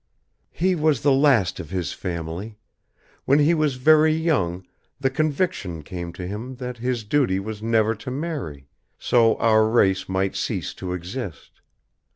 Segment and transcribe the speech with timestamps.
[0.49, 2.57] "He was the last of his family.
[3.25, 4.65] When he was very young
[4.99, 8.67] the conviction came to him that his duty was never to marry,
[8.97, 11.61] so our race might cease to exist.